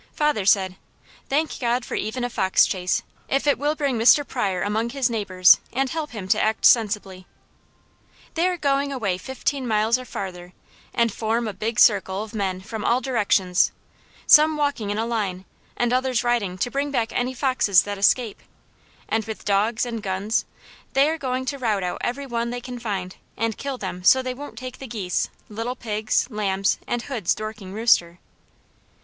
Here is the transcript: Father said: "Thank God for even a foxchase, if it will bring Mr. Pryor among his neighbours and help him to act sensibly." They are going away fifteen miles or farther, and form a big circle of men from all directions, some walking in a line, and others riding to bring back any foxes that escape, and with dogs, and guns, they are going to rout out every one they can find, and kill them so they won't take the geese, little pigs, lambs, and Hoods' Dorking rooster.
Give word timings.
Father 0.13 0.47
said: 0.47 0.77
"Thank 1.29 1.59
God 1.59 1.85
for 1.85 1.93
even 1.93 2.23
a 2.23 2.29
foxchase, 2.31 3.03
if 3.29 3.45
it 3.45 3.59
will 3.59 3.75
bring 3.75 3.99
Mr. 3.99 4.27
Pryor 4.27 4.63
among 4.63 4.89
his 4.89 5.11
neighbours 5.11 5.59
and 5.73 5.91
help 5.91 6.09
him 6.09 6.27
to 6.29 6.41
act 6.41 6.65
sensibly." 6.65 7.27
They 8.33 8.47
are 8.47 8.57
going 8.57 8.91
away 8.91 9.19
fifteen 9.19 9.67
miles 9.67 9.99
or 9.99 10.05
farther, 10.05 10.53
and 10.91 11.13
form 11.13 11.47
a 11.47 11.53
big 11.53 11.79
circle 11.79 12.23
of 12.23 12.33
men 12.33 12.61
from 12.61 12.83
all 12.83 12.99
directions, 12.99 13.71
some 14.25 14.57
walking 14.57 14.89
in 14.89 14.97
a 14.97 15.05
line, 15.05 15.45
and 15.77 15.93
others 15.93 16.23
riding 16.23 16.57
to 16.57 16.71
bring 16.71 16.89
back 16.89 17.13
any 17.13 17.35
foxes 17.35 17.83
that 17.83 17.99
escape, 17.99 18.41
and 19.07 19.25
with 19.25 19.45
dogs, 19.45 19.85
and 19.85 20.01
guns, 20.01 20.45
they 20.93 21.09
are 21.11 21.19
going 21.19 21.45
to 21.45 21.59
rout 21.59 21.83
out 21.83 22.01
every 22.01 22.25
one 22.25 22.49
they 22.49 22.59
can 22.59 22.79
find, 22.79 23.17
and 23.37 23.55
kill 23.55 23.77
them 23.77 24.03
so 24.03 24.23
they 24.23 24.33
won't 24.33 24.57
take 24.57 24.79
the 24.79 24.87
geese, 24.87 25.29
little 25.47 25.75
pigs, 25.75 26.25
lambs, 26.31 26.79
and 26.87 27.03
Hoods' 27.03 27.35
Dorking 27.35 27.71
rooster. 27.71 28.17